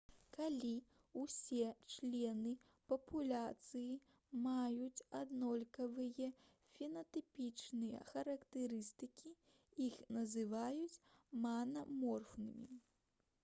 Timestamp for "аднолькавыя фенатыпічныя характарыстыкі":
5.19-9.35